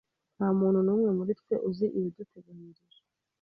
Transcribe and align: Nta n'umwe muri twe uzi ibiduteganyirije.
Nta 0.35 0.47
n'umwe 0.85 1.09
muri 1.17 1.31
twe 1.39 1.55
uzi 1.69 1.85
ibiduteganyirije. 1.97 3.01